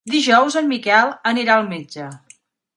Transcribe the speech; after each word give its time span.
Dijous 0.11 0.57
en 0.61 0.67
Miquel 0.71 1.13
anirà 1.35 1.61
al 1.61 1.71
metge. 1.77 2.11